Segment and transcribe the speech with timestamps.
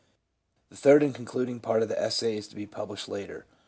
[0.69, 3.45] The third and concluding part of the essay is to be pub lished later.